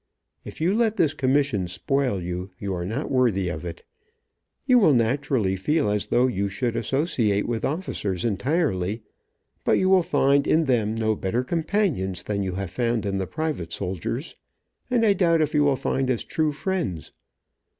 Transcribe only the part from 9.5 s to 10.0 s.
but you